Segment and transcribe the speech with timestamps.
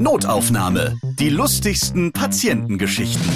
[0.00, 0.96] Notaufnahme.
[1.18, 3.28] Die lustigsten Patientengeschichten.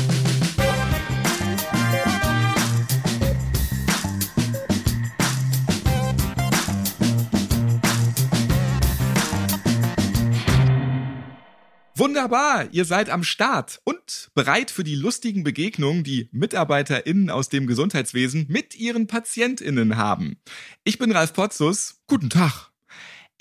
[11.97, 17.67] Wunderbar, ihr seid am Start und bereit für die lustigen Begegnungen, die MitarbeiterInnen aus dem
[17.67, 20.41] Gesundheitswesen mit ihren PatientInnen haben.
[20.85, 22.03] Ich bin Ralf Potzus.
[22.07, 22.72] Guten Tag.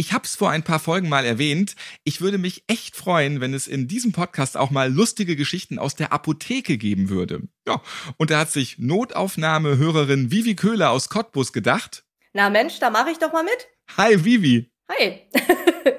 [0.02, 1.76] Ich hab's vor ein paar Folgen mal erwähnt.
[2.04, 5.94] Ich würde mich echt freuen, wenn es in diesem Podcast auch mal lustige Geschichten aus
[5.94, 7.44] der Apotheke geben würde.
[7.68, 7.84] Ja,
[8.18, 12.04] und da hat sich Notaufnahmehörerin Vivi Köhler aus Cottbus gedacht.
[12.34, 13.68] Na Mensch, da mache ich doch mal mit.
[13.95, 14.72] Hi Vivi.
[14.90, 15.22] Hi.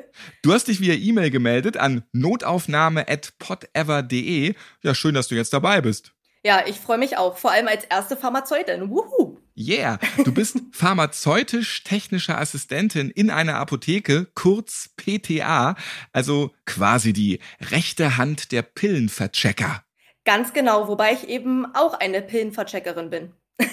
[0.43, 4.55] Du hast dich via E-Mail gemeldet an notaufnahme@podever.de.
[4.83, 6.13] Ja, schön, dass du jetzt dabei bist.
[6.45, 8.91] Ja, ich freue mich auch, vor allem als erste Pharmazeutin.
[8.91, 9.22] Wuhu.
[9.57, 15.77] Yeah, du bist pharmazeutisch-technische Assistentin in einer Apotheke, kurz PTA,
[16.13, 19.85] also quasi die rechte Hand der Pillenverchecker.
[20.25, 23.33] Ganz genau, wobei ich eben auch eine Pillenvercheckerin bin.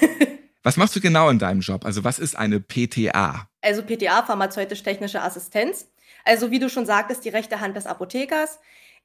[0.64, 1.86] was machst du genau in deinem Job?
[1.86, 3.48] Also was ist eine PTA?
[3.62, 5.88] Also PTA, pharmazeutisch-technische Assistenz.
[6.26, 8.60] Also wie du schon sagtest, die rechte Hand des Apothekers.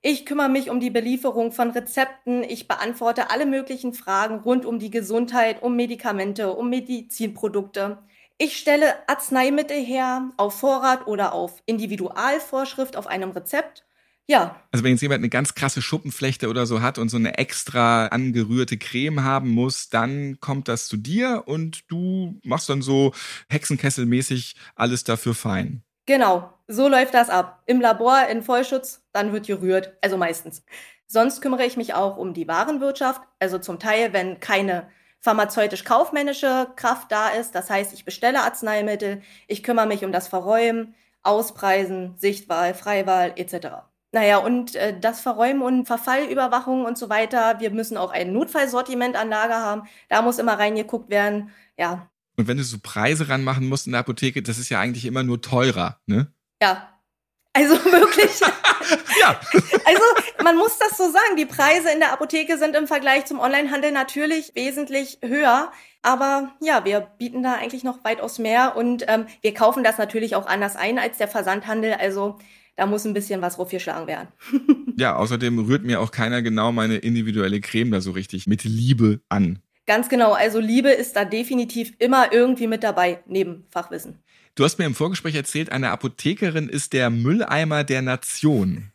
[0.07, 2.43] Ich kümmere mich um die Belieferung von Rezepten.
[2.43, 7.97] Ich beantworte alle möglichen Fragen rund um die Gesundheit, um Medikamente, um Medizinprodukte.
[8.37, 13.87] Ich stelle Arzneimittel her auf Vorrat oder auf Individualvorschrift auf einem Rezept.
[14.27, 14.61] Ja.
[14.73, 18.09] Also wenn jetzt jemand eine ganz krasse Schuppenflechte oder so hat und so eine extra
[18.09, 23.15] angerührte Creme haben muss, dann kommt das zu dir und du machst dann so
[23.49, 25.83] Hexenkesselmäßig alles dafür fein.
[26.07, 27.63] Genau, so läuft das ab.
[27.67, 30.63] Im Labor, in Vollschutz, dann wird gerührt, also meistens.
[31.07, 34.89] Sonst kümmere ich mich auch um die Warenwirtschaft, also zum Teil, wenn keine
[35.21, 37.55] pharmazeutisch-kaufmännische Kraft da ist.
[37.55, 43.85] Das heißt, ich bestelle Arzneimittel, ich kümmere mich um das Verräumen, Auspreisen, Sichtwahl, Freiwahl etc.
[44.13, 47.61] Naja, und äh, das Verräumen und Verfallüberwachung und so weiter.
[47.61, 49.89] Wir müssen auch ein Notfallsortiment an Lager haben.
[50.11, 51.51] Da muss immer reingeguckt werden.
[51.79, 55.05] Ja, und wenn du so Preise ranmachen musst in der Apotheke, das ist ja eigentlich
[55.05, 56.33] immer nur teurer, ne?
[56.63, 56.91] Ja.
[57.53, 58.41] Also wirklich.
[59.21, 59.41] ja.
[59.85, 60.03] Also
[60.43, 61.37] man muss das so sagen.
[61.37, 65.71] Die Preise in der Apotheke sind im Vergleich zum Onlinehandel natürlich wesentlich höher.
[66.03, 70.37] Aber ja, wir bieten da eigentlich noch weitaus mehr und ähm, wir kaufen das natürlich
[70.37, 71.95] auch anders ein als der Versandhandel.
[71.95, 72.39] Also
[72.77, 74.29] da muss ein bisschen was geschlagen werden.
[74.99, 79.21] ja, außerdem rührt mir auch keiner genau meine individuelle Creme da so richtig mit Liebe
[79.29, 79.61] an.
[79.87, 80.33] Ganz genau.
[80.33, 84.23] Also Liebe ist da definitiv immer irgendwie mit dabei, neben Fachwissen.
[84.55, 88.93] Du hast mir im Vorgespräch erzählt, eine Apothekerin ist der Mülleimer der Nation.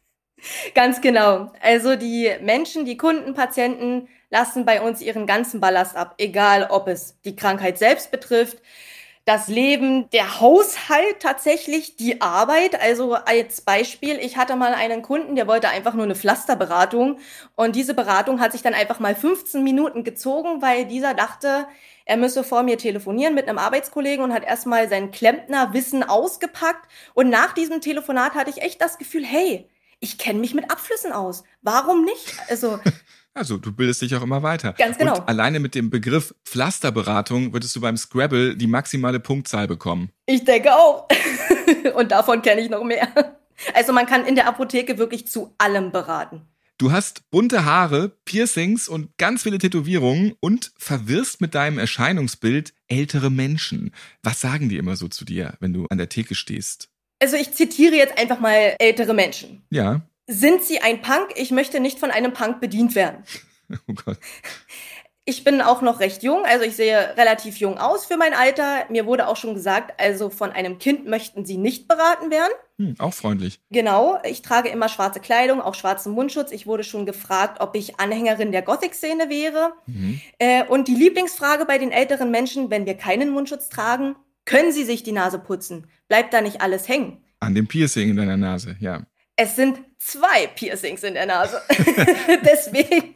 [0.74, 1.52] Ganz genau.
[1.62, 6.88] Also die Menschen, die Kunden, Patienten lassen bei uns ihren ganzen Ballast ab, egal ob
[6.88, 8.60] es die Krankheit selbst betrifft,
[9.30, 12.82] das Leben, der Haushalt tatsächlich, die Arbeit.
[12.82, 17.20] Also als Beispiel, ich hatte mal einen Kunden, der wollte einfach nur eine Pflasterberatung
[17.56, 21.68] und diese Beratung hat sich dann einfach mal 15 Minuten gezogen, weil dieser dachte,
[22.06, 27.30] er müsse vor mir telefonieren mit einem Arbeitskollegen und hat erstmal sein Klempnerwissen ausgepackt und
[27.30, 29.70] nach diesem Telefonat hatte ich echt das Gefühl, hey,
[30.00, 31.44] ich kenne mich mit Abflüssen aus.
[31.62, 32.34] Warum nicht?
[32.50, 32.80] Also
[33.34, 34.74] Also du bildest dich auch immer weiter.
[34.74, 35.18] Ganz genau.
[35.18, 40.10] Und alleine mit dem Begriff Pflasterberatung würdest du beim Scrabble die maximale Punktzahl bekommen.
[40.26, 41.08] Ich denke auch.
[41.96, 43.08] Und davon kenne ich noch mehr.
[43.74, 46.42] Also man kann in der Apotheke wirklich zu allem beraten.
[46.78, 53.30] Du hast bunte Haare, Piercings und ganz viele Tätowierungen und verwirrst mit deinem Erscheinungsbild ältere
[53.30, 53.92] Menschen.
[54.24, 56.88] Was sagen die immer so zu dir, wenn du an der Theke stehst?
[57.22, 59.62] Also ich zitiere jetzt einfach mal ältere Menschen.
[59.70, 60.02] Ja.
[60.32, 61.30] Sind Sie ein Punk?
[61.38, 63.24] Ich möchte nicht von einem Punk bedient werden.
[63.88, 64.18] Oh Gott.
[65.26, 68.86] Ich bin auch noch recht jung, also ich sehe relativ jung aus für mein Alter.
[68.90, 72.52] Mir wurde auch schon gesagt, also von einem Kind möchten Sie nicht beraten werden.
[72.80, 73.60] Hm, auch freundlich.
[73.70, 76.52] Genau, ich trage immer schwarze Kleidung, auch schwarzen Mundschutz.
[76.52, 79.74] Ich wurde schon gefragt, ob ich Anhängerin der Gothic-Szene wäre.
[79.86, 80.20] Mhm.
[80.40, 84.84] Äh, und die Lieblingsfrage bei den älteren Menschen, wenn wir keinen Mundschutz tragen, können Sie
[84.84, 85.86] sich die Nase putzen?
[86.08, 87.24] Bleibt da nicht alles hängen?
[87.40, 89.04] An dem Piercing in deiner Nase, ja.
[89.42, 91.62] Es sind zwei Piercings in der Nase.
[92.44, 93.14] Deswegen.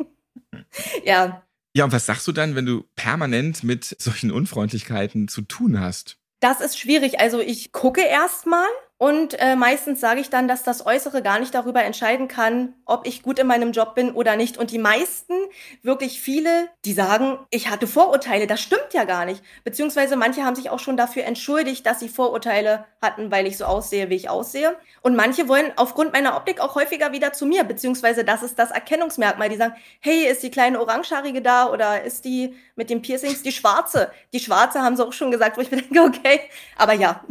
[1.03, 1.43] Ja.
[1.75, 6.17] Ja, und was sagst du dann, wenn du permanent mit solchen Unfreundlichkeiten zu tun hast?
[6.39, 7.19] Das ist schwierig.
[7.19, 8.67] Also ich gucke erstmal
[9.03, 13.05] und äh, meistens sage ich dann, dass das Äußere gar nicht darüber entscheiden kann, ob
[13.05, 14.57] ich gut in meinem Job bin oder nicht.
[14.57, 15.33] Und die meisten,
[15.81, 18.47] wirklich viele, die sagen, ich hatte Vorurteile.
[18.47, 19.43] Das stimmt ja gar nicht.
[19.65, 23.65] Beziehungsweise manche haben sich auch schon dafür entschuldigt, dass sie Vorurteile hatten, weil ich so
[23.65, 24.73] aussehe, wie ich aussehe.
[25.01, 27.65] Und manche wollen aufgrund meiner Optik auch häufiger wieder zu mir.
[27.65, 29.49] Beziehungsweise das ist das Erkennungsmerkmal.
[29.49, 33.51] Die sagen, hey, ist die kleine Orangehaarige da oder ist die mit den Piercings die
[33.51, 34.13] Schwarze?
[34.31, 36.39] Die Schwarze haben sie auch schon gesagt, wo ich mir denke, okay.
[36.77, 37.25] Aber ja,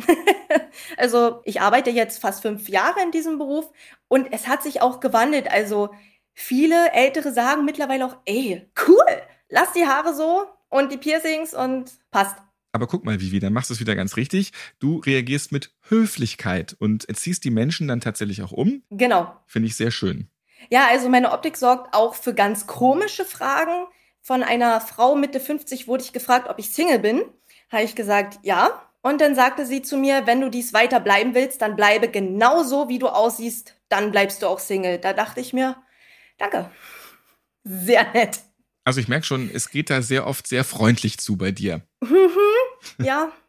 [0.98, 3.70] also ich arbeite jetzt fast fünf Jahre in diesem Beruf
[4.08, 5.50] und es hat sich auch gewandelt.
[5.50, 5.90] Also
[6.34, 11.92] viele Ältere sagen mittlerweile auch, ey, cool, lass die Haare so und die Piercings und
[12.10, 12.36] passt.
[12.72, 14.52] Aber guck mal, Vivi, dann machst du es wieder ganz richtig.
[14.78, 18.82] Du reagierst mit Höflichkeit und erziehst die Menschen dann tatsächlich auch um.
[18.90, 19.36] Genau.
[19.46, 20.28] Finde ich sehr schön.
[20.70, 23.86] Ja, also meine Optik sorgt auch für ganz komische Fragen.
[24.22, 27.22] Von einer Frau Mitte 50 wurde ich gefragt, ob ich Single bin.
[27.70, 28.88] Habe ich gesagt, ja.
[29.02, 32.88] Und dann sagte sie zu mir, wenn du dies weiter bleiben willst, dann bleibe genauso,
[32.88, 34.98] wie du aussiehst, dann bleibst du auch Single.
[34.98, 35.76] Da dachte ich mir,
[36.38, 36.70] danke.
[37.64, 38.40] Sehr nett.
[38.84, 41.82] Also ich merke schon, es geht da sehr oft sehr freundlich zu bei dir.
[42.98, 43.32] ja.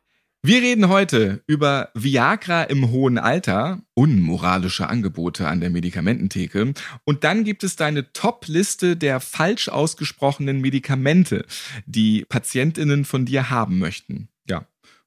[0.45, 6.73] Wir reden heute über Viagra im hohen Alter, unmoralische Angebote an der Medikamententheke.
[7.05, 11.45] Und dann gibt es deine Top-Liste der falsch ausgesprochenen Medikamente,
[11.85, 14.27] die Patientinnen von dir haben möchten.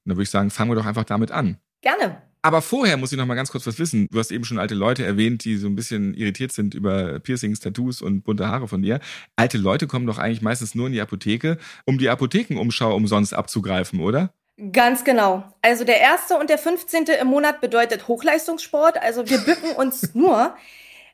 [0.06, 1.58] Ja, und da würde ich sagen, fangen wir doch einfach damit an.
[1.82, 2.22] Gerne.
[2.42, 4.06] Aber vorher muss ich noch mal ganz kurz was wissen.
[4.12, 7.58] Du hast eben schon alte Leute erwähnt, die so ein bisschen irritiert sind über Piercings,
[7.58, 9.00] Tattoos und bunte Haare von dir.
[9.34, 13.98] Alte Leute kommen doch eigentlich meistens nur in die Apotheke, um die Apothekenumschau umsonst abzugreifen,
[13.98, 14.32] oder?
[14.72, 15.42] Ganz genau.
[15.60, 17.06] Also der erste und der 15.
[17.20, 18.96] im Monat bedeutet Hochleistungssport.
[19.02, 20.54] Also wir bücken uns nur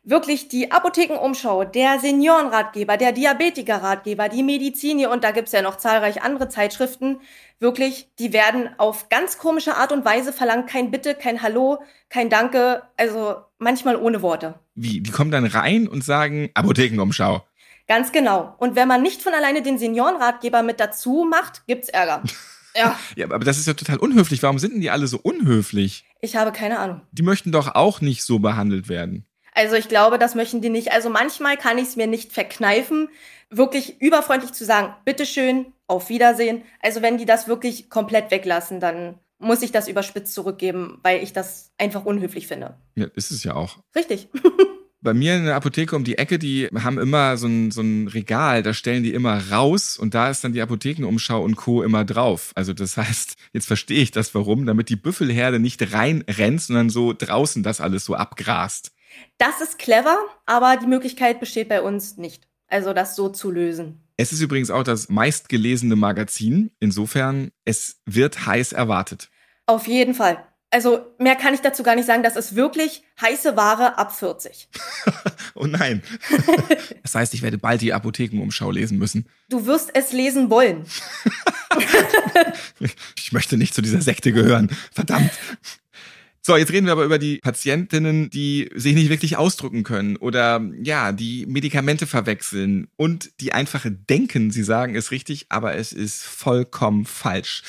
[0.05, 6.23] wirklich die Apothekenumschau, der Seniorenratgeber, der Diabetikerratgeber, die Medizini und da gibt's ja noch zahlreich
[6.23, 7.21] andere Zeitschriften.
[7.61, 10.69] Wirklich, die werden auf ganz komische Art und Weise verlangt.
[10.69, 12.83] Kein Bitte, kein Hallo, kein Danke.
[12.97, 14.59] Also manchmal ohne Worte.
[14.75, 15.01] Wie?
[15.01, 17.47] Die kommen dann rein und sagen Apothekenumschau.
[17.87, 18.55] Ganz genau.
[18.59, 22.23] Und wenn man nicht von alleine den Seniorenratgeber mit dazu macht, gibt's Ärger.
[22.75, 22.99] Ja.
[23.17, 24.43] ja, aber das ist ja total unhöflich.
[24.43, 26.07] Warum sind denn die alle so unhöflich?
[26.23, 27.03] Ich habe keine Ahnung.
[27.13, 29.27] Die möchten doch auch nicht so behandelt werden.
[29.55, 30.93] Also ich glaube, das möchten die nicht.
[30.93, 33.09] Also manchmal kann ich es mir nicht verkneifen,
[33.51, 36.63] wirklich überfreundlich zu sagen, bitteschön, auf Wiedersehen.
[36.81, 41.33] Also wenn die das wirklich komplett weglassen, dann muss ich das überspitzt zurückgeben, weil ich
[41.33, 42.77] das einfach unhöflich finde.
[42.95, 43.79] Ja, ist es ja auch.
[43.95, 44.29] Richtig.
[45.05, 48.07] Bei mir in der Apotheke um die Ecke, die haben immer so ein, so ein
[48.07, 51.83] Regal, da stellen die immer raus und da ist dann die Apothekenumschau und Co.
[51.83, 52.53] immer drauf.
[52.55, 57.13] Also das heißt, jetzt verstehe ich das warum, damit die Büffelherde nicht reinrennt, sondern so
[57.13, 58.93] draußen das alles so abgrast.
[59.39, 62.49] Das ist clever, aber die Möglichkeit besteht bei uns nicht.
[62.69, 64.03] Also das so zu lösen.
[64.17, 66.71] Es ist übrigens auch das meistgelesene Magazin.
[66.81, 69.31] Insofern, es wird heiß erwartet.
[69.67, 70.47] Auf jeden Fall.
[70.71, 72.23] Also mehr kann ich dazu gar nicht sagen.
[72.23, 74.69] Das ist wirklich heiße Ware ab 40.
[75.55, 76.03] oh nein.
[77.03, 79.27] das heißt, ich werde bald die Apothekenumschau lesen müssen.
[79.51, 80.87] Du wirst es lesen wollen.
[83.17, 84.71] ich möchte nicht zu dieser Sekte gehören.
[84.93, 85.31] Verdammt.
[86.45, 90.61] So, jetzt reden wir aber über die Patientinnen, die sich nicht wirklich ausdrücken können oder
[90.83, 96.25] ja, die Medikamente verwechseln und die einfache denken, sie sagen es richtig, aber es ist
[96.25, 97.63] vollkommen falsch.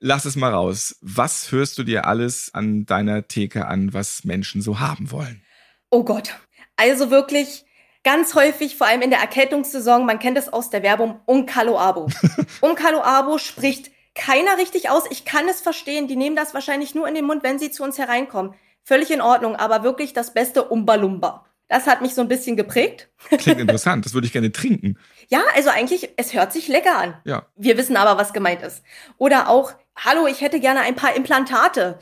[0.00, 0.96] Lass es mal raus.
[1.02, 5.42] Was hörst du dir alles an deiner Theke an, was Menschen so haben wollen?
[5.90, 6.34] Oh Gott.
[6.74, 7.64] Also wirklich
[8.02, 12.08] ganz häufig, vor allem in der Erkältungssaison, man kennt es aus der Werbung, Uncalo Abo.
[12.60, 15.04] Uncalo Abo spricht keiner richtig aus.
[15.10, 16.08] Ich kann es verstehen.
[16.08, 18.54] Die nehmen das wahrscheinlich nur in den Mund, wenn sie zu uns hereinkommen.
[18.82, 21.44] Völlig in Ordnung, aber wirklich das beste Umbalumba.
[21.68, 23.08] Das hat mich so ein bisschen geprägt.
[23.38, 24.98] Klingt interessant, das würde ich gerne trinken.
[25.28, 27.14] Ja, also eigentlich, es hört sich lecker an.
[27.24, 27.46] Ja.
[27.54, 28.82] Wir wissen aber, was gemeint ist.
[29.18, 31.98] Oder auch, hallo, ich hätte gerne ein paar Implantate.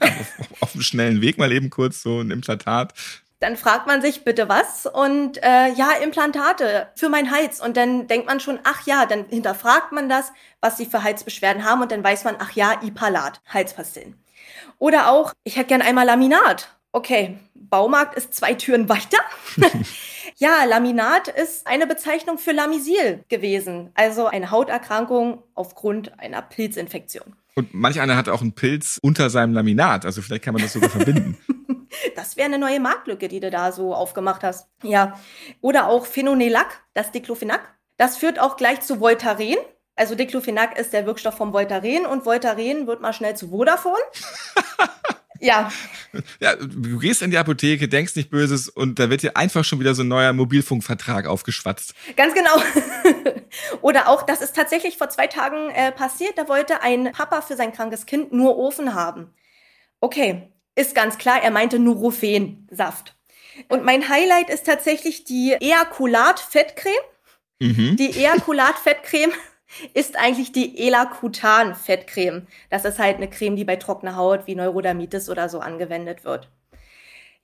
[0.00, 2.94] ja, auf, auf dem schnellen Weg mal eben kurz so ein Implantat.
[3.40, 7.60] Dann fragt man sich bitte was und äh, ja, Implantate für mein Hals.
[7.60, 10.30] Und dann denkt man schon, ach ja, dann hinterfragt man das,
[10.60, 14.14] was sie für Halsbeschwerden haben und dann weiß man, ach ja, Ipalat, Halspastillen.
[14.78, 16.76] Oder auch, ich hätte gern einmal Laminat.
[16.92, 19.18] Okay, Baumarkt ist zwei Türen weiter.
[20.36, 27.36] ja, Laminat ist eine Bezeichnung für Lamisil gewesen, also eine Hauterkrankung aufgrund einer Pilzinfektion.
[27.54, 30.74] Und manch einer hat auch einen Pilz unter seinem Laminat, also vielleicht kann man das
[30.74, 31.38] sogar verbinden.
[32.16, 34.68] Das wäre eine neue Marktlücke, die du da so aufgemacht hast.
[34.82, 35.18] Ja.
[35.60, 37.60] Oder auch Phenonelac, das Diclofenac.
[37.96, 39.56] Das führt auch gleich zu Voltaren.
[39.96, 43.98] Also Diclofenac ist der Wirkstoff vom Voltaren und Voltaren wird mal schnell zu Vodafone.
[45.40, 45.72] Ja.
[46.38, 49.80] Ja, du gehst in die Apotheke, denkst nicht Böses und da wird dir einfach schon
[49.80, 51.94] wieder so ein neuer Mobilfunkvertrag aufgeschwatzt.
[52.16, 52.62] Ganz genau.
[53.80, 57.56] Oder auch, das ist tatsächlich vor zwei Tagen äh, passiert, da wollte ein Papa für
[57.56, 59.32] sein krankes Kind nur Ofen haben.
[60.00, 63.16] Okay, ist ganz klar, er meinte Nurofen-Saft.
[63.68, 66.94] Und mein Highlight ist tatsächlich die Ejakulat-Fettcreme.
[67.60, 67.96] Mhm.
[67.96, 69.32] Die Ejakulat-Fettcreme
[69.94, 72.46] ist eigentlich die Elacutan-Fettcreme.
[72.70, 76.48] Das ist halt eine Creme, die bei trockener Haut wie Neurodermitis oder so angewendet wird.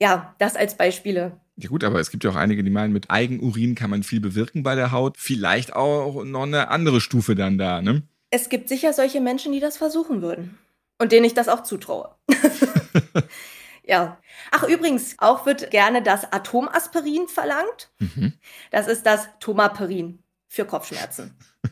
[0.01, 1.41] Ja, das als Beispiele.
[1.57, 4.21] Ja gut, aber es gibt ja auch einige, die meinen, mit Eigenurin kann man viel
[4.21, 5.17] bewirken bei der Haut.
[5.17, 8.03] Vielleicht auch noch eine andere Stufe dann da, ne?
[8.31, 10.59] Es gibt sicher solche Menschen, die das versuchen würden.
[10.99, 12.15] Und denen ich das auch zutraue.
[13.85, 14.19] ja.
[14.51, 17.91] Ach, übrigens, auch wird gerne das Atomaspirin verlangt.
[17.99, 18.33] Mhm.
[18.71, 21.37] Das ist das Tomaperin für Kopfschmerzen.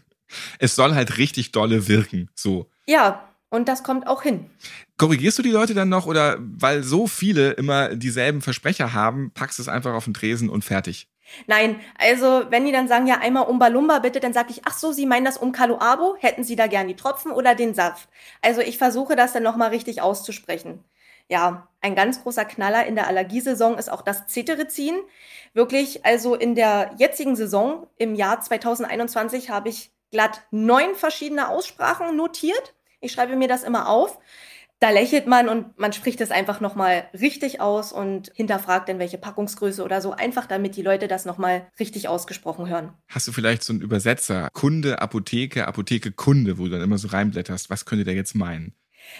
[0.58, 2.68] Es soll halt richtig dolle wirken, so.
[2.86, 4.50] Ja, und das kommt auch hin.
[4.98, 9.58] Korrigierst du die Leute dann noch oder weil so viele immer dieselben Versprecher haben, packst
[9.58, 11.08] du es einfach auf den Tresen und fertig?
[11.46, 14.92] Nein, also wenn die dann sagen, ja, einmal Umbalumba bitte, dann sage ich, ach so,
[14.92, 16.16] Sie meinen das Umkaluabo?
[16.18, 18.08] Hätten Sie da gern die Tropfen oder den Saft?
[18.42, 20.84] Also ich versuche das dann nochmal richtig auszusprechen.
[21.28, 24.96] Ja, ein ganz großer Knaller in der Allergiesaison ist auch das Cetirizin.
[25.54, 32.14] Wirklich, also in der jetzigen Saison, im Jahr 2021, habe ich glatt neun verschiedene Aussprachen
[32.16, 32.74] notiert.
[33.00, 34.18] Ich schreibe mir das immer auf
[34.84, 39.16] da lächelt man und man spricht es einfach nochmal richtig aus und hinterfragt in welche
[39.16, 42.92] Packungsgröße oder so, einfach damit die Leute das nochmal richtig ausgesprochen hören.
[43.08, 44.50] Hast du vielleicht so einen Übersetzer?
[44.52, 47.70] Kunde, Apotheke, Apotheke, Kunde, wo du dann immer so reinblätterst.
[47.70, 48.74] Was könnte der jetzt meinen?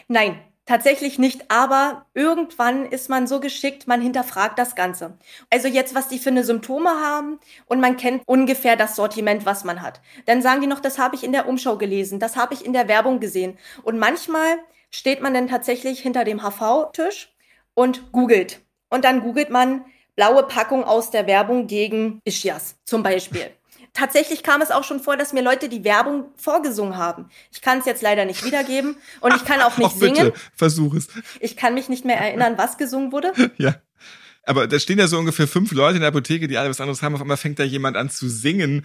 [0.06, 5.18] Nein, Tatsächlich nicht, aber irgendwann ist man so geschickt, man hinterfragt das Ganze.
[5.50, 9.64] Also jetzt, was die für eine Symptome haben und man kennt ungefähr das Sortiment, was
[9.64, 10.00] man hat.
[10.24, 12.72] Dann sagen die noch, das habe ich in der Umschau gelesen, das habe ich in
[12.72, 13.58] der Werbung gesehen.
[13.82, 14.56] Und manchmal
[14.94, 17.34] steht man dann tatsächlich hinter dem HV-Tisch
[17.74, 18.60] und googelt.
[18.88, 19.84] Und dann googelt man
[20.14, 23.50] blaue Packung aus der Werbung gegen Ischias zum Beispiel.
[23.92, 27.28] Tatsächlich kam es auch schon vor, dass mir Leute die Werbung vorgesungen haben.
[27.52, 30.32] Ich kann es jetzt leider nicht wiedergeben und ich kann auch nicht oh, bitte, singen.
[30.54, 31.08] Versuch es.
[31.40, 33.32] Ich kann mich nicht mehr erinnern, was gesungen wurde.
[33.56, 33.76] Ja.
[34.46, 37.02] Aber da stehen ja so ungefähr fünf Leute in der Apotheke, die alle was anderes
[37.02, 37.14] haben.
[37.14, 38.84] Auf einmal fängt da jemand an zu singen.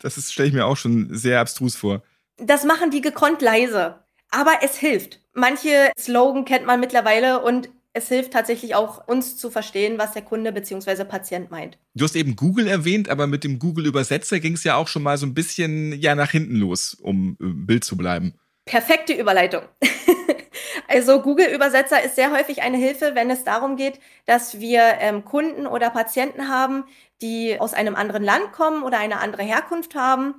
[0.00, 2.02] Das stelle ich mir auch schon sehr abstrus vor.
[2.36, 3.98] Das machen die gekonnt leise.
[4.30, 5.21] Aber es hilft.
[5.34, 10.22] Manche Slogan kennt man mittlerweile und es hilft tatsächlich auch uns zu verstehen, was der
[10.22, 11.04] Kunde bzw.
[11.04, 11.78] Patient meint.
[11.94, 15.18] Du hast eben Google erwähnt, aber mit dem Google-Übersetzer ging es ja auch schon mal
[15.18, 18.34] so ein bisschen ja nach hinten los, um im Bild zu bleiben.
[18.64, 19.62] Perfekte Überleitung.
[20.88, 25.66] also Google-Übersetzer ist sehr häufig eine Hilfe, wenn es darum geht, dass wir ähm, Kunden
[25.66, 26.84] oder Patienten haben,
[27.20, 30.34] die aus einem anderen Land kommen oder eine andere Herkunft haben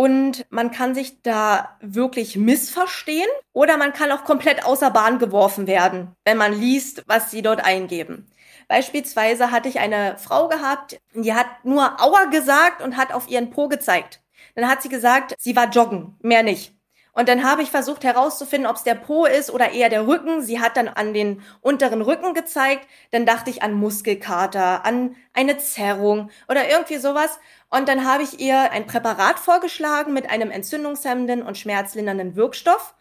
[0.00, 5.66] und man kann sich da wirklich missverstehen oder man kann auch komplett außer Bahn geworfen
[5.66, 8.26] werden, wenn man liest, was sie dort eingeben.
[8.66, 13.50] Beispielsweise hatte ich eine Frau gehabt, die hat nur Aua gesagt und hat auf ihren
[13.50, 14.22] Po gezeigt.
[14.54, 16.74] Dann hat sie gesagt, sie war joggen, mehr nicht.
[17.12, 20.42] Und dann habe ich versucht herauszufinden, ob es der Po ist oder eher der Rücken.
[20.42, 22.86] Sie hat dann an den unteren Rücken gezeigt.
[23.10, 27.40] Dann dachte ich an Muskelkater, an eine Zerrung oder irgendwie sowas.
[27.68, 32.94] Und dann habe ich ihr ein Präparat vorgeschlagen mit einem entzündungshemmenden und schmerzlindernden Wirkstoff.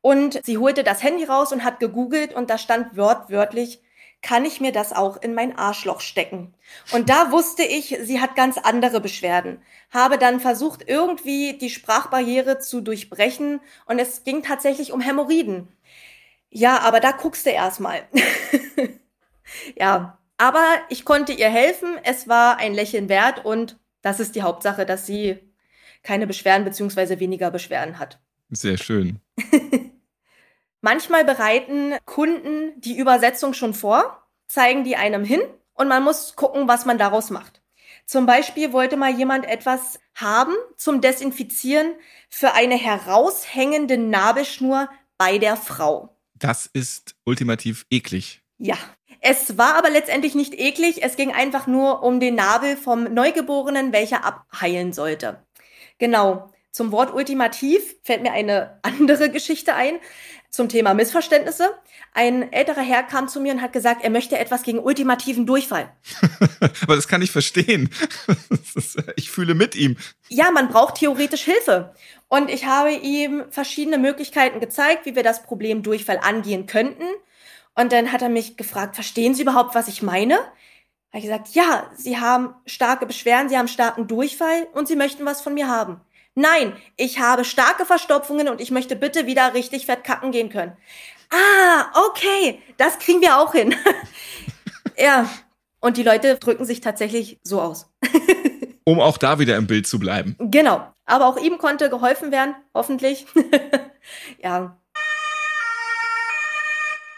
[0.00, 3.80] Und sie holte das Handy raus und hat gegoogelt und da stand wortwörtlich
[4.22, 6.54] kann ich mir das auch in mein Arschloch stecken.
[6.92, 9.60] Und da wusste ich, sie hat ganz andere Beschwerden.
[9.90, 15.68] Habe dann versucht, irgendwie die Sprachbarriere zu durchbrechen und es ging tatsächlich um Hämorrhoiden.
[16.50, 18.02] Ja, aber da guckst du erstmal.
[19.76, 21.98] ja, aber ich konnte ihr helfen.
[22.04, 25.38] Es war ein Lächeln wert und das ist die Hauptsache, dass sie
[26.02, 28.20] keine Beschwerden beziehungsweise weniger Beschwerden hat.
[28.50, 29.20] Sehr schön.
[30.82, 35.40] Manchmal bereiten Kunden die Übersetzung schon vor, zeigen die einem hin
[35.74, 37.62] und man muss gucken, was man daraus macht.
[38.04, 41.94] Zum Beispiel wollte mal jemand etwas haben zum Desinfizieren
[42.28, 46.16] für eine heraushängende Nabelschnur bei der Frau.
[46.34, 48.42] Das ist ultimativ eklig.
[48.58, 48.76] Ja.
[49.20, 51.04] Es war aber letztendlich nicht eklig.
[51.04, 55.46] Es ging einfach nur um den Nabel vom Neugeborenen, welcher abheilen sollte.
[55.98, 56.50] Genau.
[56.72, 60.00] Zum Wort ultimativ fällt mir eine andere Geschichte ein
[60.52, 61.74] zum Thema Missverständnisse.
[62.12, 65.90] Ein älterer Herr kam zu mir und hat gesagt, er möchte etwas gegen ultimativen Durchfall.
[66.82, 67.88] Aber das kann ich verstehen.
[69.16, 69.96] ich fühle mit ihm.
[70.28, 71.94] Ja, man braucht theoretisch Hilfe.
[72.28, 77.04] Und ich habe ihm verschiedene Möglichkeiten gezeigt, wie wir das Problem Durchfall angehen könnten.
[77.74, 80.34] Und dann hat er mich gefragt, verstehen Sie überhaupt, was ich meine?
[80.34, 85.24] Habe ich gesagt, ja, Sie haben starke Beschwerden, Sie haben starken Durchfall und Sie möchten
[85.24, 86.02] was von mir haben.
[86.34, 90.76] Nein, ich habe starke Verstopfungen und ich möchte bitte wieder richtig fett kacken gehen können.
[91.30, 93.74] Ah, okay, das kriegen wir auch hin.
[94.98, 95.28] ja,
[95.80, 97.90] und die Leute drücken sich tatsächlich so aus.
[98.84, 100.36] um auch da wieder im Bild zu bleiben.
[100.38, 103.26] Genau, aber auch ihm konnte geholfen werden, hoffentlich.
[104.42, 104.78] ja.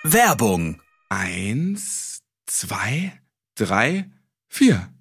[0.03, 0.81] Werbung.
[1.09, 3.13] Eins, zwei,
[3.55, 4.11] drei,
[4.49, 4.94] vier.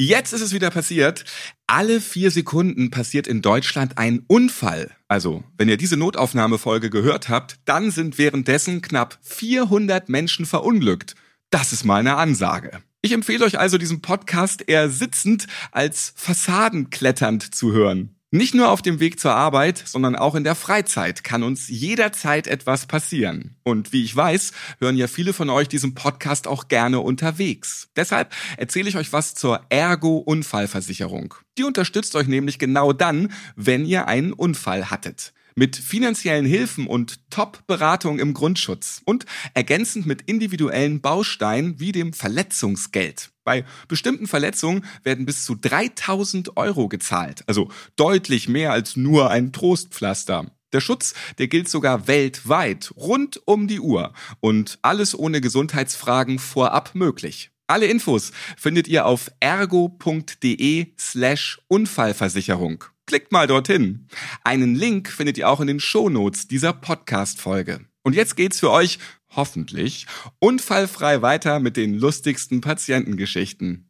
[0.00, 1.24] Jetzt ist es wieder passiert.
[1.66, 4.92] Alle vier Sekunden passiert in Deutschland ein Unfall.
[5.08, 11.16] Also, wenn ihr diese Notaufnahmefolge gehört habt, dann sind währenddessen knapp 400 Menschen verunglückt.
[11.50, 12.80] Das ist mal eine Ansage.
[13.02, 18.14] Ich empfehle euch also, diesen Podcast eher sitzend als fassadenkletternd zu hören.
[18.30, 22.46] Nicht nur auf dem Weg zur Arbeit, sondern auch in der Freizeit kann uns jederzeit
[22.46, 23.56] etwas passieren.
[23.62, 27.88] Und wie ich weiß, hören ja viele von euch diesen Podcast auch gerne unterwegs.
[27.96, 31.36] Deshalb erzähle ich euch was zur Ergo-Unfallversicherung.
[31.56, 37.18] Die unterstützt euch nämlich genau dann, wenn ihr einen Unfall hattet mit finanziellen Hilfen und
[37.30, 43.30] Top-Beratung im Grundschutz und ergänzend mit individuellen Bausteinen wie dem Verletzungsgeld.
[43.42, 49.52] Bei bestimmten Verletzungen werden bis zu 3000 Euro gezahlt, also deutlich mehr als nur ein
[49.52, 50.46] Trostpflaster.
[50.72, 56.94] Der Schutz, der gilt sogar weltweit, rund um die Uhr und alles ohne Gesundheitsfragen vorab
[56.94, 57.50] möglich.
[57.66, 62.84] Alle Infos findet ihr auf ergo.de slash Unfallversicherung.
[63.08, 64.06] Klickt mal dorthin.
[64.44, 67.80] Einen Link findet ihr auch in den Shownotes dieser Podcast-Folge.
[68.02, 68.98] Und jetzt geht's für euch,
[69.30, 70.06] hoffentlich,
[70.40, 73.88] unfallfrei weiter mit den lustigsten Patientengeschichten.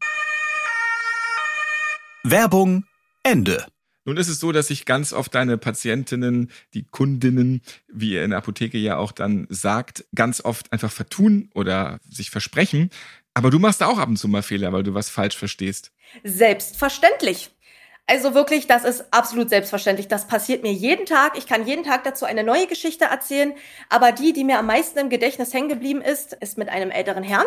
[2.22, 2.84] Werbung
[3.25, 3.66] Ende.
[4.04, 8.30] Nun ist es so, dass sich ganz oft deine Patientinnen, die Kundinnen, wie ihr in
[8.30, 12.90] der Apotheke ja auch dann sagt, ganz oft einfach vertun oder sich versprechen.
[13.34, 15.90] Aber du machst auch ab und zu mal Fehler, weil du was falsch verstehst.
[16.22, 17.50] Selbstverständlich.
[18.11, 20.09] Also wirklich, das ist absolut selbstverständlich.
[20.09, 21.37] Das passiert mir jeden Tag.
[21.37, 23.53] Ich kann jeden Tag dazu eine neue Geschichte erzählen.
[23.91, 27.23] Aber die, die mir am meisten im Gedächtnis hängen geblieben ist, ist mit einem älteren
[27.23, 27.45] Herrn.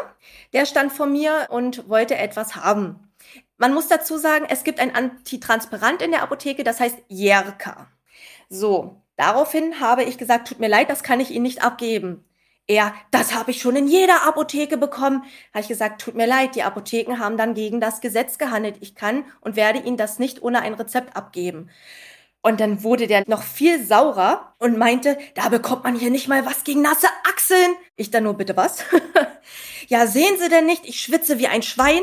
[0.54, 3.12] Der stand vor mir und wollte etwas haben.
[3.58, 7.88] Man muss dazu sagen, es gibt ein Antitransparent in der Apotheke, das heißt Jerka.
[8.48, 12.24] So, daraufhin habe ich gesagt, tut mir leid, das kann ich Ihnen nicht abgeben.
[12.68, 15.24] Er, das habe ich schon in jeder Apotheke bekommen.
[15.54, 18.78] Habe ich gesagt, tut mir leid, die Apotheken haben dann gegen das Gesetz gehandelt.
[18.82, 21.70] Ich kann und werde Ihnen das nicht ohne ein Rezept abgeben.
[22.42, 26.46] Und dann wurde der noch viel saurer und meinte, da bekommt man hier nicht mal
[26.46, 27.74] was gegen nasse Achseln.
[27.96, 28.84] Ich dann nur, bitte was?
[29.88, 32.02] ja, sehen Sie denn nicht, ich schwitze wie ein Schwein?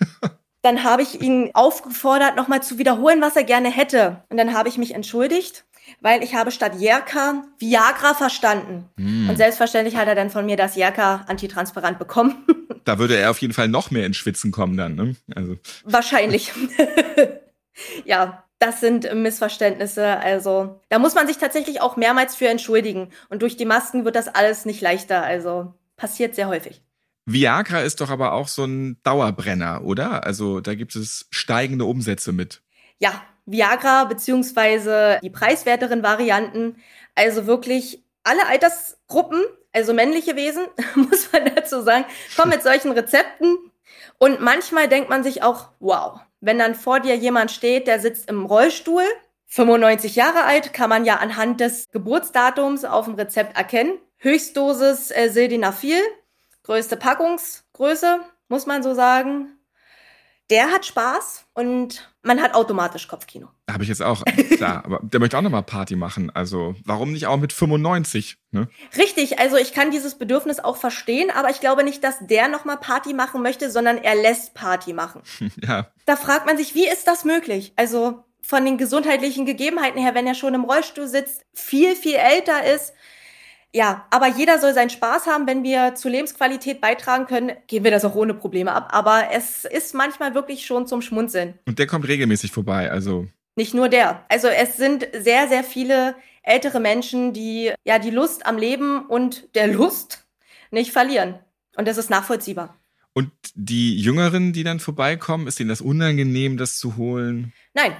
[0.62, 4.24] dann habe ich ihn aufgefordert, nochmal zu wiederholen, was er gerne hätte.
[4.30, 5.66] Und dann habe ich mich entschuldigt
[6.00, 8.88] weil ich habe statt Jerka Viagra verstanden.
[8.96, 9.30] Mm.
[9.30, 12.44] Und selbstverständlich hat er dann von mir das Jerka antitransparent bekommen.
[12.84, 15.16] Da würde er auf jeden Fall noch mehr ins Schwitzen kommen dann, ne?
[15.34, 15.56] Also.
[15.82, 16.52] Wahrscheinlich.
[18.04, 20.06] ja, das sind Missverständnisse.
[20.18, 23.10] Also, da muss man sich tatsächlich auch mehrmals für entschuldigen.
[23.28, 25.24] Und durch die Masken wird das alles nicht leichter.
[25.24, 26.80] Also, passiert sehr häufig.
[27.24, 30.24] Viagra ist doch aber auch so ein Dauerbrenner, oder?
[30.24, 32.62] Also, da gibt es steigende Umsätze mit.
[32.98, 36.76] Ja, Viagra beziehungsweise die preiswerteren Varianten.
[37.14, 42.04] Also wirklich alle Altersgruppen, also männliche Wesen, muss man dazu sagen,
[42.36, 43.56] kommen mit solchen Rezepten.
[44.18, 48.28] Und manchmal denkt man sich auch, wow, wenn dann vor dir jemand steht, der sitzt
[48.28, 49.04] im Rollstuhl,
[49.46, 53.98] 95 Jahre alt, kann man ja anhand des Geburtsdatums auf dem Rezept erkennen.
[54.18, 56.00] Höchstdosis äh, Sildenafil,
[56.64, 59.55] größte Packungsgröße, muss man so sagen
[60.50, 63.48] der hat Spaß und man hat automatisch Kopfkino.
[63.70, 64.24] Habe ich jetzt auch,
[64.56, 64.84] klar.
[64.84, 66.30] aber der möchte auch nochmal Party machen.
[66.30, 68.38] Also warum nicht auch mit 95?
[68.52, 68.68] Ne?
[68.96, 72.78] Richtig, also ich kann dieses Bedürfnis auch verstehen, aber ich glaube nicht, dass der nochmal
[72.78, 75.22] Party machen möchte, sondern er lässt Party machen.
[75.62, 75.88] ja.
[76.04, 77.72] Da fragt man sich, wie ist das möglich?
[77.76, 82.64] Also von den gesundheitlichen Gegebenheiten her, wenn er schon im Rollstuhl sitzt, viel, viel älter
[82.64, 82.92] ist,
[83.76, 85.46] ja, aber jeder soll seinen Spaß haben.
[85.46, 88.88] Wenn wir zur Lebensqualität beitragen können, gehen wir das auch ohne Probleme ab.
[88.92, 91.58] Aber es ist manchmal wirklich schon zum Schmunzeln.
[91.66, 93.26] Und der kommt regelmäßig vorbei, also.
[93.54, 94.24] Nicht nur der.
[94.30, 99.54] Also es sind sehr, sehr viele ältere Menschen, die ja die Lust am Leben und
[99.54, 100.26] der Lust
[100.70, 101.38] nicht verlieren.
[101.76, 102.78] Und das ist nachvollziehbar.
[103.12, 107.52] Und die Jüngeren, die dann vorbeikommen, ist ihnen das unangenehm, das zu holen?
[107.74, 107.94] Nein,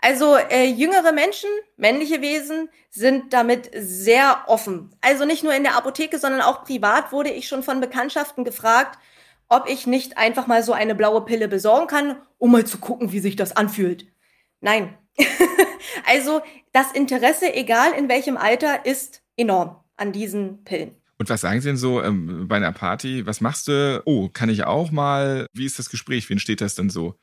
[0.00, 4.94] also äh, jüngere Menschen, männliche Wesen, sind damit sehr offen.
[5.00, 8.98] Also nicht nur in der Apotheke, sondern auch privat wurde ich schon von Bekanntschaften gefragt,
[9.48, 13.12] ob ich nicht einfach mal so eine blaue Pille besorgen kann, um mal zu gucken,
[13.12, 14.06] wie sich das anfühlt.
[14.60, 14.96] Nein.
[16.06, 16.40] also
[16.72, 20.94] das Interesse, egal in welchem Alter, ist enorm an diesen Pillen.
[21.18, 23.26] Und was sagen Sie denn so ähm, bei einer Party?
[23.26, 24.00] Was machst du?
[24.06, 25.46] Oh, kann ich auch mal?
[25.52, 26.28] Wie ist das Gespräch?
[26.30, 27.16] Wie entsteht das denn so?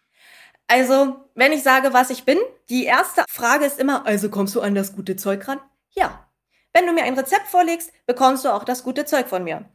[0.68, 2.38] Also, wenn ich sage, was ich bin,
[2.70, 5.60] die erste Frage ist immer, also kommst du an das gute Zeug ran?
[5.92, 6.28] Ja.
[6.74, 9.66] Wenn du mir ein Rezept vorlegst, bekommst du auch das gute Zeug von mir.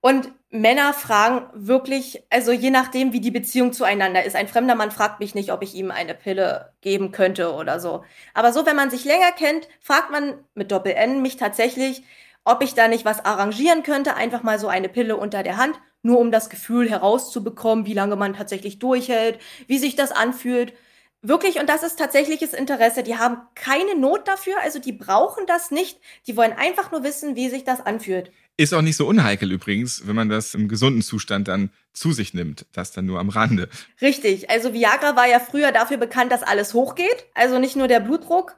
[0.00, 4.36] Und Männer fragen wirklich, also je nachdem, wie die Beziehung zueinander ist.
[4.36, 8.04] Ein fremder Mann fragt mich nicht, ob ich ihm eine Pille geben könnte oder so.
[8.34, 12.04] Aber so, wenn man sich länger kennt, fragt man mit Doppel-N mich tatsächlich,
[12.44, 15.78] ob ich da nicht was arrangieren könnte, einfach mal so eine Pille unter der Hand
[16.02, 20.72] nur um das Gefühl herauszubekommen, wie lange man tatsächlich durchhält, wie sich das anfühlt.
[21.20, 23.02] Wirklich, und das ist tatsächliches Interesse.
[23.02, 25.98] Die haben keine Not dafür, also die brauchen das nicht.
[26.28, 28.30] Die wollen einfach nur wissen, wie sich das anfühlt.
[28.56, 32.34] Ist auch nicht so unheikel übrigens, wenn man das im gesunden Zustand dann zu sich
[32.34, 32.66] nimmt.
[32.72, 33.68] Das dann nur am Rande.
[34.00, 34.50] Richtig.
[34.50, 37.26] Also Viagra war ja früher dafür bekannt, dass alles hochgeht.
[37.34, 38.56] Also nicht nur der Blutdruck,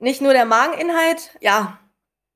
[0.00, 1.30] nicht nur der Mageninhalt.
[1.40, 1.78] Ja,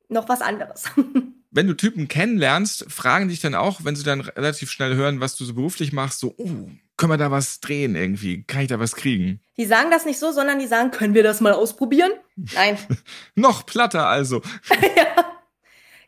[0.09, 0.85] noch was anderes.
[1.53, 5.37] wenn du Typen kennenlernst, fragen dich dann auch, wenn sie dann relativ schnell hören, was
[5.37, 8.43] du so beruflich machst, so, oh, können wir da was drehen irgendwie?
[8.45, 9.41] Kann ich da was kriegen?
[9.57, 12.13] Die sagen das nicht so, sondern die sagen, können wir das mal ausprobieren?
[12.37, 12.79] Nein.
[13.35, 14.41] Noch platter also.
[14.97, 15.33] ja.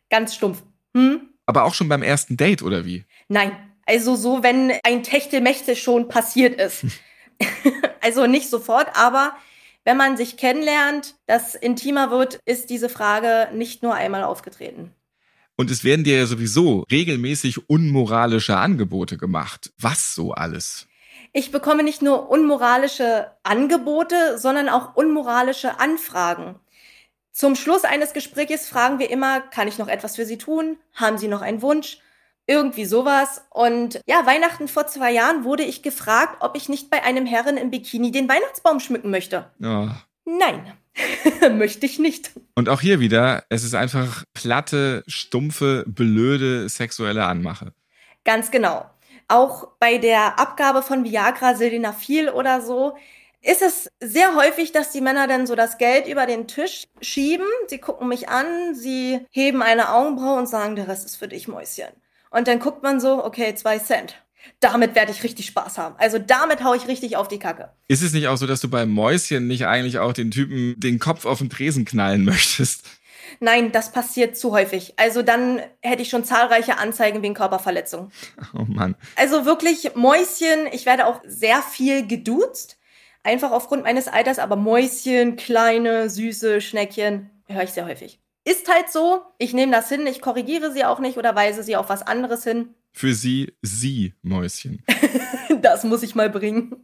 [0.08, 0.62] Ganz stumpf.
[0.96, 1.28] Hm?
[1.46, 3.04] Aber auch schon beim ersten Date, oder wie?
[3.28, 3.52] Nein.
[3.86, 6.86] Also so, wenn ein Techtelmächte schon passiert ist.
[8.00, 9.36] also nicht sofort, aber
[9.84, 14.94] wenn man sich kennenlernt, das intimer wird, ist diese Frage nicht nur einmal aufgetreten.
[15.56, 19.72] Und es werden dir ja sowieso regelmäßig unmoralische Angebote gemacht.
[19.78, 20.88] Was so alles?
[21.32, 26.60] Ich bekomme nicht nur unmoralische Angebote, sondern auch unmoralische Anfragen.
[27.32, 30.76] Zum Schluss eines Gesprächs fragen wir immer, kann ich noch etwas für Sie tun?
[30.92, 31.98] Haben Sie noch einen Wunsch?
[32.46, 33.42] Irgendwie sowas.
[33.50, 37.56] Und ja, Weihnachten vor zwei Jahren wurde ich gefragt, ob ich nicht bei einem Herren
[37.56, 39.50] im Bikini den Weihnachtsbaum schmücken möchte.
[39.60, 39.88] Oh.
[40.24, 40.74] Nein.
[41.52, 42.32] Möchte ich nicht.
[42.54, 47.72] Und auch hier wieder, es ist einfach platte, stumpfe, blöde sexuelle Anmache.
[48.24, 48.88] Ganz genau.
[49.28, 52.96] Auch bei der Abgabe von Viagra, Sildenafil oder so,
[53.40, 57.46] ist es sehr häufig, dass die Männer dann so das Geld über den Tisch schieben.
[57.68, 61.46] Sie gucken mich an, sie heben eine Augenbraue und sagen, der Rest ist für dich,
[61.46, 61.92] Mäuschen.
[62.30, 64.23] Und dann guckt man so, okay, zwei Cent
[64.60, 65.94] damit werde ich richtig Spaß haben.
[65.98, 67.70] Also damit haue ich richtig auf die Kacke.
[67.88, 70.98] Ist es nicht auch so, dass du beim Mäuschen nicht eigentlich auch den Typen den
[70.98, 72.84] Kopf auf den Tresen knallen möchtest?
[73.40, 74.94] Nein, das passiert zu häufig.
[74.96, 78.10] Also dann hätte ich schon zahlreiche Anzeigen wegen Körperverletzung.
[78.54, 78.94] Oh Mann.
[79.16, 82.78] Also wirklich Mäuschen, ich werde auch sehr viel geduzt.
[83.22, 88.20] Einfach aufgrund meines Alters, aber Mäuschen, kleine, süße Schneckchen, höre ich sehr häufig.
[88.44, 91.76] Ist halt so, ich nehme das hin, ich korrigiere sie auch nicht oder weise sie
[91.76, 94.82] auf was anderes hin für sie sie, Mäuschen.
[95.62, 96.76] das muss ich mal bringen.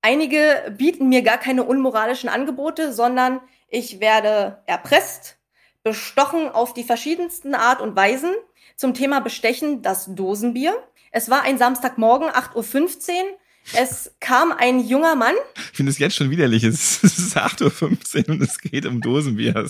[0.00, 5.38] Einige bieten mir gar keine unmoralischen Angebote, sondern ich werde erpresst,
[5.82, 8.32] bestochen auf die verschiedensten Art und Weisen.
[8.76, 10.76] Zum Thema Bestechen das Dosenbier.
[11.10, 13.38] Es war ein Samstagmorgen, 8.15 Uhr.
[13.72, 15.34] Es kam ein junger Mann.
[15.56, 16.62] Ich finde es jetzt schon widerlich.
[16.62, 19.54] Es ist 8.15 Uhr und es geht um Dosenbier.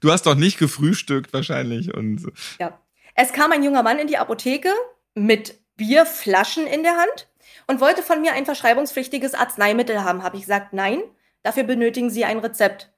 [0.00, 1.92] du hast doch nicht gefrühstückt wahrscheinlich.
[1.92, 2.78] Und ja.
[3.20, 4.72] Es kam ein junger Mann in die Apotheke
[5.16, 7.28] mit Bierflaschen in der Hand
[7.66, 10.22] und wollte von mir ein verschreibungspflichtiges Arzneimittel haben.
[10.22, 11.02] Habe ich gesagt, nein,
[11.42, 12.92] dafür benötigen Sie ein Rezept.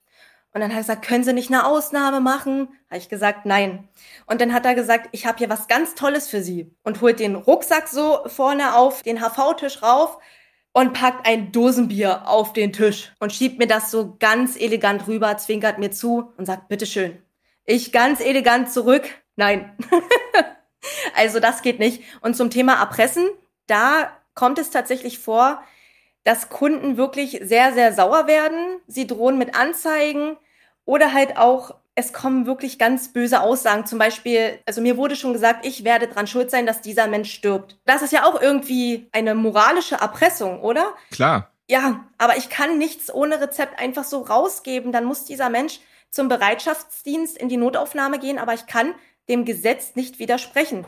[0.52, 2.68] Und dann hat er gesagt, können Sie nicht eine Ausnahme machen?
[2.90, 3.88] Habe ich gesagt, nein.
[4.26, 7.18] Und dann hat er gesagt, ich habe hier was ganz Tolles für Sie und holt
[7.18, 10.18] den Rucksack so vorne auf den HV-Tisch rauf
[10.74, 15.38] und packt ein Dosenbier auf den Tisch und schiebt mir das so ganz elegant rüber,
[15.38, 17.22] zwinkert mir zu und sagt, bitteschön.
[17.64, 19.09] Ich ganz elegant zurück,
[19.40, 19.74] Nein.
[21.16, 22.03] also das geht nicht.
[22.20, 23.26] Und zum Thema Erpressen,
[23.66, 25.62] da kommt es tatsächlich vor,
[26.24, 28.81] dass Kunden wirklich sehr, sehr sauer werden.
[28.87, 30.37] Sie drohen mit Anzeigen
[30.85, 33.87] oder halt auch, es kommen wirklich ganz böse Aussagen.
[33.87, 37.33] Zum Beispiel, also mir wurde schon gesagt, ich werde dran schuld sein, dass dieser Mensch
[37.33, 37.79] stirbt.
[37.87, 40.92] Das ist ja auch irgendwie eine moralische Erpressung, oder?
[41.11, 41.50] Klar.
[41.66, 44.92] Ja, aber ich kann nichts ohne Rezept einfach so rausgeben.
[44.92, 48.94] Dann muss dieser Mensch zum Bereitschaftsdienst in die Notaufnahme gehen, aber ich kann
[49.28, 50.87] dem Gesetz nicht widersprechen.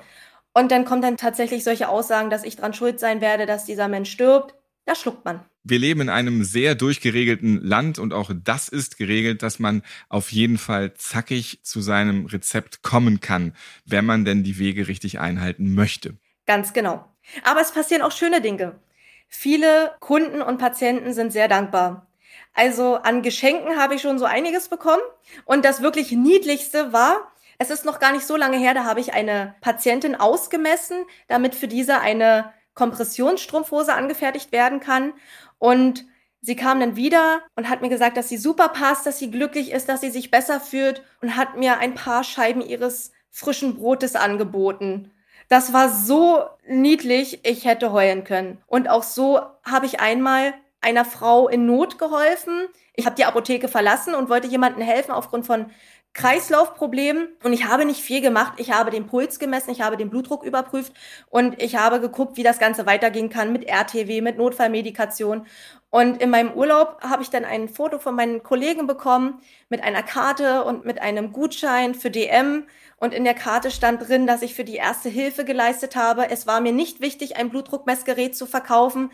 [0.55, 3.88] Und dann kommen dann tatsächlich solche Aussagen, dass ich dran schuld sein werde, dass dieser
[3.88, 4.55] Mensch stirbt.
[4.85, 5.45] Da schluckt man.
[5.64, 10.33] Wir leben in einem sehr durchgeregelten Land und auch das ist geregelt, dass man auf
[10.33, 15.73] jeden Fall zackig zu seinem Rezept kommen kann, wenn man denn die Wege richtig einhalten
[15.75, 16.16] möchte.
[16.47, 17.09] Ganz genau.
[17.45, 18.81] Aber es passieren auch schöne Dinge.
[19.29, 22.09] Viele Kunden und Patienten sind sehr dankbar.
[22.55, 25.03] Also an Geschenken habe ich schon so einiges bekommen.
[25.45, 27.32] Und das wirklich Niedlichste war,
[27.62, 31.55] es ist noch gar nicht so lange her, da habe ich eine Patientin ausgemessen, damit
[31.55, 35.12] für diese eine Kompressionsstrumpfhose angefertigt werden kann.
[35.59, 36.05] Und
[36.40, 39.70] sie kam dann wieder und hat mir gesagt, dass sie super passt, dass sie glücklich
[39.70, 44.16] ist, dass sie sich besser fühlt und hat mir ein paar Scheiben ihres frischen Brotes
[44.16, 45.12] angeboten.
[45.48, 48.59] Das war so niedlich, ich hätte heulen können.
[48.66, 52.66] Und auch so habe ich einmal einer Frau in Not geholfen.
[52.94, 55.70] Ich habe die Apotheke verlassen und wollte jemandem helfen aufgrund von
[56.14, 58.55] Kreislaufproblem und ich habe nicht viel gemacht.
[58.59, 60.92] Ich habe den Puls gemessen, ich habe den Blutdruck überprüft
[61.31, 65.46] und ich habe geguckt, wie das Ganze weitergehen kann mit RTW, mit Notfallmedikation.
[65.88, 70.03] Und in meinem Urlaub habe ich dann ein Foto von meinen Kollegen bekommen mit einer
[70.03, 72.64] Karte und mit einem Gutschein für DM.
[72.96, 76.31] Und in der Karte stand drin, dass ich für die erste Hilfe geleistet habe.
[76.31, 79.11] Es war mir nicht wichtig, ein Blutdruckmessgerät zu verkaufen.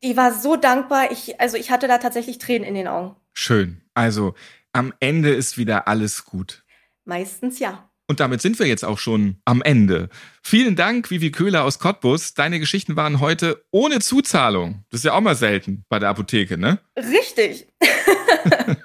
[0.00, 1.10] Ich war so dankbar.
[1.12, 3.16] Ich, also ich hatte da tatsächlich Tränen in den Augen.
[3.32, 3.82] Schön.
[3.94, 4.34] Also
[4.72, 6.64] am Ende ist wieder alles gut.
[7.04, 7.90] Meistens ja.
[8.10, 10.08] Und damit sind wir jetzt auch schon am Ende.
[10.42, 12.34] Vielen Dank, Vivi Köhler aus Cottbus.
[12.34, 14.84] Deine Geschichten waren heute ohne Zuzahlung.
[14.90, 16.80] Das ist ja auch mal selten bei der Apotheke, ne?
[16.96, 17.68] Richtig.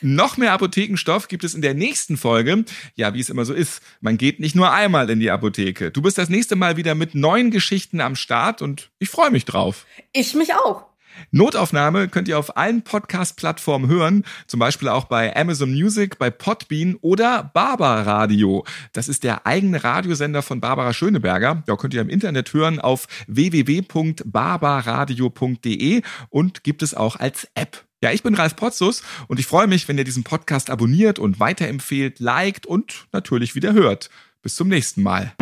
[0.00, 2.64] Noch mehr Apothekenstoff gibt es in der nächsten Folge.
[2.96, 5.92] Ja, wie es immer so ist, man geht nicht nur einmal in die Apotheke.
[5.92, 9.44] Du bist das nächste Mal wieder mit neuen Geschichten am Start und ich freue mich
[9.44, 9.86] drauf.
[10.12, 10.86] Ich mich auch.
[11.30, 16.96] Notaufnahme könnt ihr auf allen Podcast-Plattformen hören, zum Beispiel auch bei Amazon Music, bei Podbean
[17.00, 18.64] oder Barbara Radio.
[18.92, 21.62] Das ist der eigene Radiosender von Barbara Schöneberger.
[21.66, 27.84] Da könnt ihr im Internet hören auf www.barbaradio.de und gibt es auch als App.
[28.02, 31.38] Ja, ich bin Ralf Potzus und ich freue mich, wenn ihr diesen Podcast abonniert und
[31.38, 34.10] weiterempfehlt, liked und natürlich wieder hört.
[34.42, 35.32] Bis zum nächsten Mal.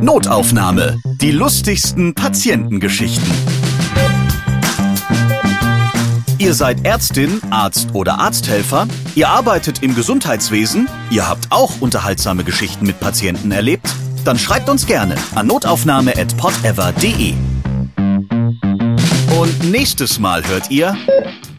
[0.00, 1.00] Notaufnahme.
[1.20, 3.53] Die lustigsten Patientengeschichten.
[6.38, 12.86] Ihr seid Ärztin, Arzt oder Arzthelfer, ihr arbeitet im Gesundheitswesen, ihr habt auch unterhaltsame Geschichten
[12.86, 13.86] mit Patienten erlebt,
[14.24, 17.34] dann schreibt uns gerne an notaufnahme@podever.de.
[19.38, 20.96] Und nächstes Mal hört ihr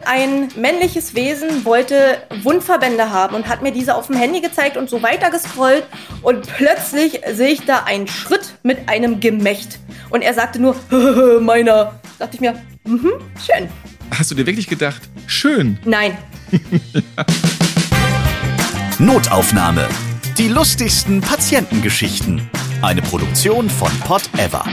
[0.06, 4.90] Ein männliches Wesen wollte Wundverbände haben und hat mir diese auf dem Handy gezeigt und
[4.90, 5.86] so weiter gescrollt
[6.22, 10.76] und plötzlich sehe ich da einen Schritt mit einem Gemächt und er sagte nur
[11.42, 12.00] meiner.
[12.20, 13.12] Dachte ich mir, mhm,
[13.46, 13.70] schön.
[14.18, 15.78] Hast du dir wirklich gedacht, schön?
[15.84, 16.18] Nein.
[19.00, 19.90] Notaufnahme.
[20.38, 22.50] Die lustigsten Patientengeschichten.
[22.82, 24.64] Eine Produktion von Pod Ever.